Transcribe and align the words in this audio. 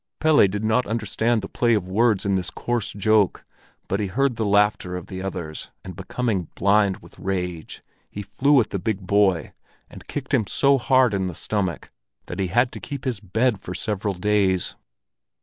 Pelle 0.19 0.47
did 0.47 0.63
not 0.63 0.87
understand 0.87 1.43
the 1.43 1.47
play 1.47 1.75
of 1.75 1.87
words 1.87 2.25
in 2.25 2.33
this 2.33 2.49
coarse 2.49 2.91
joke, 2.91 3.45
but 3.87 3.99
he 3.99 4.07
heard 4.07 4.35
the 4.35 4.47
laughter 4.47 4.95
of 4.97 5.05
the 5.05 5.21
others, 5.21 5.69
and 5.85 5.95
becoming 5.95 6.47
blind 6.55 7.03
with 7.03 7.19
rage, 7.19 7.83
he 8.09 8.23
flew 8.23 8.59
at 8.59 8.71
the 8.71 8.79
big 8.79 9.05
boy, 9.05 9.53
and 9.91 10.07
kicked 10.07 10.33
him 10.33 10.47
so 10.47 10.79
hard 10.79 11.13
in 11.13 11.27
the 11.27 11.35
stomach, 11.35 11.91
that 12.25 12.39
he 12.39 12.47
had 12.47 12.71
to 12.71 12.79
keep 12.79 13.05
his 13.05 13.19
bed 13.19 13.61
for 13.61 13.75
several 13.75 14.15
days. 14.15 14.73